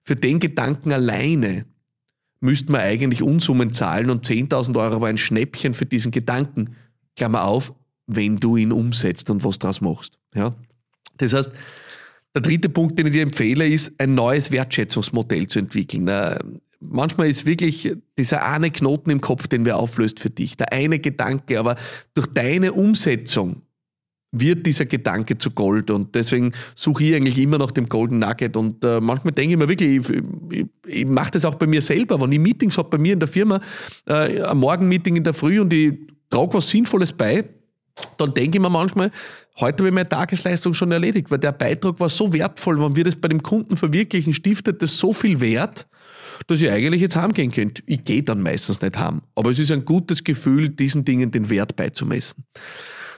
für 0.03 0.15
den 0.15 0.39
Gedanken 0.39 0.91
alleine 0.91 1.65
müsste 2.39 2.71
man 2.71 2.81
eigentlich 2.81 3.23
Unsummen 3.23 3.71
zahlen 3.71 4.09
und 4.09 4.25
10.000 4.25 4.77
Euro 4.77 5.01
war 5.01 5.09
ein 5.09 5.17
Schnäppchen 5.17 5.73
für 5.73 5.85
diesen 5.85 6.11
Gedanken. 6.11 6.75
Klammer 7.15 7.45
auf, 7.45 7.73
wenn 8.05 8.37
du 8.37 8.57
ihn 8.57 8.71
umsetzt 8.71 9.29
und 9.29 9.43
was 9.43 9.59
daraus 9.59 9.81
machst. 9.81 10.17
Ja? 10.35 10.53
Das 11.17 11.33
heißt, 11.33 11.51
der 12.35 12.41
dritte 12.41 12.69
Punkt, 12.69 12.99
den 12.99 13.07
ich 13.07 13.13
dir 13.13 13.23
empfehle, 13.23 13.67
ist, 13.67 13.91
ein 13.97 14.13
neues 14.13 14.51
Wertschätzungsmodell 14.51 15.47
zu 15.47 15.59
entwickeln. 15.59 16.09
Manchmal 16.79 17.29
ist 17.29 17.45
wirklich 17.45 17.95
dieser 18.17 18.45
eine 18.45 18.69
Knoten 18.69 19.09
im 19.09 19.21
Kopf, 19.21 19.47
den 19.47 19.65
wir 19.65 19.77
auflöst 19.77 20.19
für 20.19 20.29
dich, 20.29 20.55
der 20.55 20.71
eine 20.71 20.99
Gedanke, 20.99 21.59
aber 21.59 21.75
durch 22.13 22.27
deine 22.27 22.73
Umsetzung 22.73 23.63
wird 24.31 24.65
dieser 24.65 24.85
Gedanke 24.85 25.37
zu 25.37 25.51
Gold. 25.51 25.89
Und 25.89 26.15
deswegen 26.15 26.51
suche 26.75 27.03
ich 27.03 27.15
eigentlich 27.15 27.37
immer 27.37 27.57
nach 27.57 27.71
dem 27.71 27.87
Golden 27.87 28.19
Nugget. 28.19 28.57
Und 28.57 28.83
äh, 28.83 28.99
manchmal 28.99 29.33
denke 29.33 29.53
ich 29.53 29.57
mir 29.57 29.69
wirklich, 29.69 30.09
ich, 30.09 30.21
ich, 30.51 30.65
ich 30.85 31.05
mache 31.05 31.31
das 31.31 31.45
auch 31.45 31.55
bei 31.55 31.67
mir 31.67 31.81
selber, 31.81 32.19
wenn 32.19 32.31
ich 32.31 32.39
Meetings 32.39 32.77
habe 32.77 32.89
bei 32.89 32.97
mir 32.97 33.13
in 33.13 33.19
der 33.19 33.27
Firma, 33.27 33.61
äh, 34.05 34.41
ein 34.41 34.57
Morgenmeeting 34.57 35.15
in 35.15 35.23
der 35.23 35.33
Früh 35.33 35.59
und 35.59 35.71
ich 35.73 35.93
trage 36.29 36.53
was 36.53 36.69
Sinnvolles 36.69 37.13
bei, 37.13 37.45
dann 38.17 38.33
denke 38.33 38.57
ich 38.57 38.61
mir 38.61 38.69
manchmal, 38.69 39.11
heute 39.59 39.79
habe 39.79 39.89
ich 39.89 39.93
meine 39.93 40.09
Tagesleistung 40.09 40.73
schon 40.73 40.91
erledigt, 40.91 41.31
weil 41.31 41.39
der 41.39 41.51
Beitrag 41.51 41.99
war 41.99 42.09
so 42.09 42.31
wertvoll, 42.33 42.79
wenn 42.79 42.95
wir 42.95 43.03
das 43.03 43.15
bei 43.15 43.27
dem 43.27 43.41
Kunden 43.41 43.77
verwirklichen, 43.77 44.33
stiftet 44.33 44.81
das 44.81 44.97
so 44.97 45.13
viel 45.13 45.39
Wert, 45.41 45.87
dass 46.47 46.61
ich 46.61 46.69
eigentlich 46.69 47.01
jetzt 47.01 47.15
heimgehen 47.15 47.51
könnte. 47.51 47.81
Ich 47.85 48.03
gehe 48.03 48.23
dann 48.23 48.41
meistens 48.41 48.81
nicht 48.81 48.97
heim. 48.97 49.21
Aber 49.35 49.51
es 49.51 49.59
ist 49.59 49.71
ein 49.71 49.85
gutes 49.85 50.23
Gefühl, 50.23 50.69
diesen 50.69 51.05
Dingen 51.05 51.31
den 51.31 51.49
Wert 51.49 51.75
beizumessen. 51.75 52.43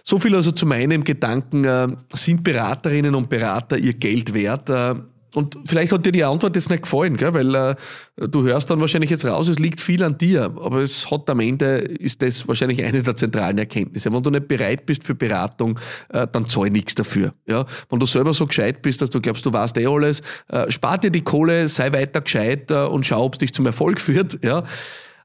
So 0.03 0.17
viel 0.19 0.35
also 0.35 0.51
zu 0.51 0.65
meinem 0.65 1.03
Gedanken, 1.03 1.65
äh, 1.65 1.87
sind 2.13 2.43
Beraterinnen 2.43 3.15
und 3.15 3.29
Berater 3.29 3.77
ihr 3.77 3.93
Geld 3.93 4.33
wert? 4.33 4.69
Äh, 4.69 4.95
und 5.35 5.57
vielleicht 5.65 5.91
hat 5.91 6.05
dir 6.05 6.11
die 6.11 6.23
Antwort 6.23 6.55
jetzt 6.55 6.69
nicht 6.69 6.83
gefallen, 6.83 7.17
gell? 7.17 7.33
weil 7.33 7.53
äh, 7.53 7.75
du 8.15 8.43
hörst 8.43 8.69
dann 8.69 8.79
wahrscheinlich 8.81 9.09
jetzt 9.09 9.25
raus, 9.25 9.47
es 9.47 9.59
liegt 9.59 9.79
viel 9.79 10.03
an 10.03 10.17
dir, 10.17 10.45
aber 10.45 10.81
es 10.81 11.09
hat 11.11 11.29
am 11.29 11.39
Ende, 11.39 11.77
ist 11.77 12.21
das 12.21 12.47
wahrscheinlich 12.47 12.83
eine 12.83 13.03
der 13.03 13.15
zentralen 13.15 13.57
Erkenntnisse. 13.57 14.11
Wenn 14.11 14.23
du 14.23 14.31
nicht 14.31 14.47
bereit 14.47 14.85
bist 14.85 15.03
für 15.03 15.15
Beratung, 15.15 15.79
äh, 16.09 16.25
dann 16.31 16.45
zahl 16.45 16.69
nichts 16.69 16.95
dafür. 16.95 17.33
Ja? 17.47 17.65
Wenn 17.89 17.99
du 17.99 18.05
selber 18.05 18.33
so 18.33 18.47
gescheit 18.47 18.81
bist, 18.81 19.01
dass 19.01 19.09
du 19.11 19.21
glaubst, 19.21 19.45
du 19.45 19.53
weißt 19.53 19.77
eh 19.77 19.85
alles, 19.85 20.21
äh, 20.47 20.69
spar 20.71 20.97
dir 20.97 21.11
die 21.11 21.21
Kohle, 21.21 21.67
sei 21.67 21.91
weiter 21.93 22.21
gescheit 22.21 22.71
äh, 22.71 22.85
und 22.85 23.05
schau, 23.05 23.23
ob 23.23 23.33
es 23.33 23.39
dich 23.39 23.53
zum 23.53 23.65
Erfolg 23.65 23.99
führt. 23.99 24.43
Ja? 24.43 24.63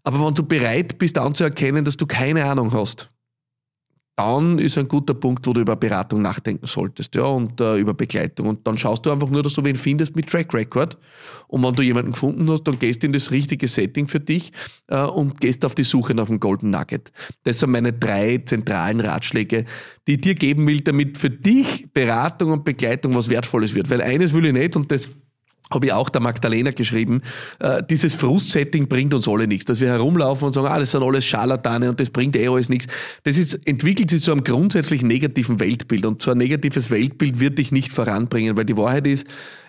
Aber 0.02 0.25
wenn 0.25 0.34
du 0.34 0.42
bereit 0.42 0.99
bist 0.99 1.16
anzuerkennen, 1.16 1.84
dass 1.84 1.96
du 1.96 2.06
keine 2.06 2.44
Ahnung 2.44 2.73
hast, 2.75 3.11
dann 4.16 4.59
ist 4.61 4.78
ein 4.78 4.87
guter 4.87 5.14
Punkt, 5.14 5.47
wo 5.47 5.52
du 5.52 5.61
über 5.61 5.75
Beratung 5.75 6.23
nachdenken 6.23 6.66
solltest, 6.66 7.14
ja, 7.16 7.25
und 7.25 7.61
äh, 7.61 7.76
über 7.76 7.94
Begleitung. 7.94 8.47
Und 8.47 8.66
dann 8.66 8.78
schaust 8.78 9.04
du 9.04 9.11
einfach 9.11 9.28
nur, 9.28 9.42
dass 9.42 9.54
du 9.54 9.64
wen 9.64 9.75
findest 9.75 10.14
mit 10.14 10.28
Track 10.28 10.54
Record. 10.54 10.97
Und 11.49 11.64
wenn 11.64 11.75
du 11.75 11.83
jemanden 11.83 12.12
gefunden 12.12 12.49
hast, 12.49 12.64
dann 12.64 12.78
gehst 12.78 13.02
du 13.02 13.09
in 13.09 13.12
das 13.12 13.33
richtige 13.33 13.66
Setting 13.66 14.06
für 14.06 14.21
dich 14.21 14.52
äh, 14.87 15.02
und 15.02 15.40
gehst 15.40 15.64
auf 15.64 15.75
die 15.75 15.83
Suche 15.83 16.14
nach 16.14 16.26
dem 16.26 16.38
Golden 16.38 16.71
Nugget. 16.71 17.12
Das 17.42 17.59
sind 17.59 17.71
meine 17.71 17.92
drei 17.92 18.38
zentralen 18.38 19.00
Ratschläge, 19.00 19.64
die 20.06 20.14
ich 20.14 20.21
dir 20.21 20.35
geben 20.37 20.66
will, 20.66 20.80
damit 20.80 21.18
für 21.18 21.30
dich 21.30 21.92
Beratung 21.92 22.52
und 22.52 22.64
Begleitung 22.64 23.14
was 23.16 23.28
Wertvolles 23.28 23.75
wird. 23.75 23.90
Weil 23.90 24.00
eines 24.00 24.33
will 24.33 24.47
ich 24.47 24.52
nicht, 24.52 24.76
und 24.76 24.92
das 24.92 25.11
habe 25.71 25.87
ich 25.87 25.92
auch 25.92 26.09
der 26.09 26.21
Magdalena 26.21 26.71
geschrieben, 26.71 27.23
äh, 27.59 27.83
dieses 27.88 28.14
Frustsetting 28.14 28.87
bringt 28.87 29.14
uns 29.14 29.26
alle 29.26 29.47
nichts. 29.47 29.66
Dass 29.66 29.80
wir 29.80 29.88
herumlaufen 29.88 30.47
und 30.47 30.52
sagen, 30.52 30.66
ah, 30.66 30.78
das 30.78 30.92
sind 30.92 31.02
alles 31.02 31.25
Scharlatane 31.25 31.90
und 31.90 32.00
das 32.00 32.11
bringt 32.11 32.37
eh 32.37 32.49
alles 32.49 32.68
nichts. 32.68 32.87
Das 33.25 33.38
ist, 33.38 33.66
entwickelt 33.66 34.11
sich 34.11 34.23
zu 34.23 34.33
einem 34.33 34.44
grundsätzlich 34.44 35.02
negativen 35.02 35.61
Weltbild. 35.61 36.06
Und 36.06 36.23
so 36.23 36.33
ein 36.33 36.38
negatives 36.38 36.90
Weltbild 36.90 37.40
wird 37.40 37.59
dich 37.59 37.73
nicht 37.73 37.92
voranbringen, 37.92 38.56
weil 38.56 38.64
die 38.64 38.76
Wahrheit 38.76 39.06
ist, 39.06 39.26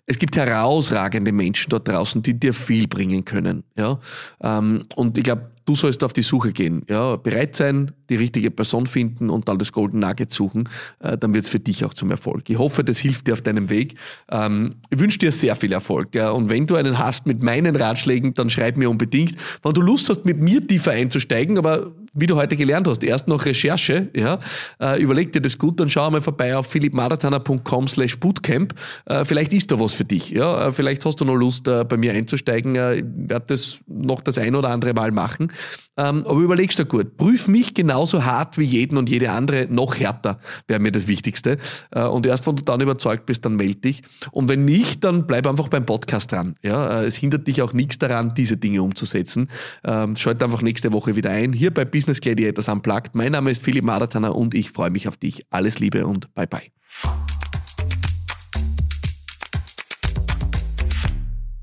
es 0.08 0.20
gibt 0.20 0.38
herausragende 0.38 1.32
Menschen 1.32 1.70
dort 1.70 1.88
draußen, 1.88 2.22
die 2.22 2.40
dir 2.40 2.54
viel 2.54 2.88
bringen 2.88 3.26
können. 3.26 3.64
Ja? 3.78 4.00
Ähm, 4.42 4.84
und 4.96 5.18
ich 5.18 5.24
glaube, 5.24 5.52
du 5.66 5.76
sollst 5.76 6.04
auf 6.04 6.14
die 6.14 6.22
Suche 6.22 6.54
gehen. 6.54 6.84
Ja? 6.88 7.16
Bereit 7.16 7.56
sein, 7.56 7.92
die 8.10 8.16
richtige 8.16 8.52
Person 8.52 8.86
finden 8.86 9.32
und 9.32 9.48
dann 9.50 9.58
das 9.58 9.72
Golden 9.72 10.00
Nugget 10.00 10.30
suchen. 10.30 10.70
Äh, 11.00 11.18
dann 11.18 11.34
wird 11.34 11.46
es 11.46 11.50
für 11.50 11.60
dich 11.60 11.84
auch 11.86 11.94
zum 11.94 12.12
Erfolg. 12.12 12.50
Ich 12.50 12.60
hoffe, 12.60 12.84
das 12.84 13.00
hilft 13.00 13.28
dir 13.28 13.34
auf 13.34 13.42
deinem 13.42 13.70
Weg. 13.70 13.96
Ähm, 14.30 14.76
ich 14.92 15.00
wünsche 15.00 15.18
dir 15.18 15.32
sehr 15.32 15.56
viel 15.56 15.72
Erfolg. 15.72 16.14
Ja? 16.14 16.30
Und 16.30 16.50
wenn 16.50 16.68
du 16.68 16.76
einen 16.76 17.00
hast 17.00 17.26
mit 17.26 17.42
meinen 17.42 17.76
Ratschlägen, 17.76 18.36
dann 18.36 18.52
schreib 18.52 18.78
mir 18.78 18.90
unbedingt. 18.90 19.36
Wenn 19.64 19.74
du 19.74 19.82
Lust 19.82 20.10
hast, 20.10 20.24
mit 20.24 20.40
mir 20.40 20.66
tiefer 20.66 20.92
einzusteigen, 20.92 21.58
aber 21.58 21.92
wie 22.16 22.28
du 22.28 22.36
heute 22.36 22.56
gelernt 22.56 22.88
hast, 22.88 23.04
erst 23.04 23.28
noch 23.28 23.46
Recherche, 23.46 24.10
ja, 24.16 24.40
äh, 24.82 25.02
überleg 25.02 25.34
dir 25.34 25.42
das 25.42 25.58
gut, 25.58 25.80
dann 25.80 25.90
schau 25.90 26.10
mal 26.10 26.22
vorbei 26.22 26.56
auf 26.56 26.68
philippmarathoner.com 26.68 27.88
slash 27.88 28.18
bootcamp. 28.20 28.74
Äh, 29.06 29.26
vielleicht 29.26 29.52
ist 29.54 29.72
da 29.72 29.80
was 29.80 29.94
für 29.94 30.06
dich, 30.06 30.30
ja, 30.30 30.68
äh, 30.68 30.72
vielleicht 30.72 31.06
hast 31.06 31.20
du 31.20 31.26
noch 31.26 31.36
Lust, 31.36 31.66
bei 31.66 31.98
mir 31.98 32.14
einzusteigen. 32.14 32.76
Ich 32.76 33.04
werde 33.30 33.46
das 33.48 33.82
noch 33.88 34.22
das 34.22 34.38
ein 34.38 34.56
oder 34.56 34.70
andere 34.70 34.94
Mal 34.94 35.12
machen. 35.12 35.52
Ähm, 35.98 36.26
aber 36.26 36.40
überlegst 36.40 36.80
du 36.80 36.86
gut, 36.86 37.18
prüf 37.18 37.48
mich 37.48 37.74
genauso 37.74 38.24
hart 38.24 38.58
wie 38.58 38.64
jeden 38.64 38.98
und 38.98 39.10
jede 39.10 39.32
andere, 39.32 39.68
noch 39.70 39.98
härter 39.98 40.40
wäre 40.68 40.80
mir 40.80 40.92
das 40.92 41.08
Wichtigste. 41.08 41.58
Und 41.92 42.26
erst 42.26 42.46
wenn 42.48 42.56
du 42.56 42.64
dann 42.64 42.82
überzeugt 42.82 43.26
bist, 43.26 43.46
dann 43.46 43.56
melde 43.56 43.76
dich. 43.76 44.04
Und 44.32 44.50
wenn 44.50 44.66
nicht, 44.66 45.04
dann 45.04 45.26
bleib 45.26 45.48
einfach 45.48 45.70
beim 45.70 45.86
Podcast 45.86 46.32
dran. 46.32 46.56
Ja, 46.64 47.02
es 47.04 47.16
hindert 47.16 47.48
dich 47.48 47.62
auch 47.62 47.74
nichts 47.74 47.98
daran, 47.98 48.34
diese 48.36 48.58
Dinge 48.58 48.82
umzusetzen. 48.82 49.50
Ähm, 49.84 50.16
schalt 50.16 50.44
einfach 50.44 50.62
nächste 50.62 50.92
Woche 50.92 51.16
wieder 51.16 51.32
ein, 51.32 51.54
hier 51.54 51.74
bei 51.74 51.86
Business 52.06 52.22
Gladiators 52.22 52.68
Unplugged. 52.68 53.16
Mein 53.16 53.32
Name 53.32 53.50
ist 53.50 53.64
Philipp 53.64 53.84
Maratana 53.84 54.30
und 54.30 54.54
ich 54.54 54.70
freue 54.70 54.92
mich 54.92 55.08
auf 55.08 55.18
dich. 55.18 55.44
Alles 55.50 55.80
Liebe 55.80 56.06
und 56.06 56.32
bye 56.36 56.46
bye. 56.46 56.72